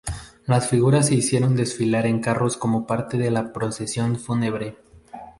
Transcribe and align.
Las 0.47 0.67
figuras 0.67 1.05
se 1.05 1.13
hicieron 1.13 1.55
desfilar 1.55 2.07
en 2.07 2.21
carros 2.21 2.57
como 2.57 2.87
parte 2.87 3.19
de 3.19 3.29
la 3.29 3.53
procesión 3.53 4.17
fúnebre. 4.17 4.77